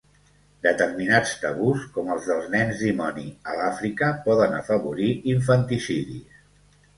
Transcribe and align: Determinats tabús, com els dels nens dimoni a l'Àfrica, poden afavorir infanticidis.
Determinats 0.67 1.33
tabús, 1.41 1.83
com 1.97 2.09
els 2.13 2.29
dels 2.29 2.47
nens 2.53 2.81
dimoni 2.85 3.27
a 3.51 3.59
l'Àfrica, 3.59 4.09
poden 4.25 4.57
afavorir 4.63 5.13
infanticidis. 5.35 6.43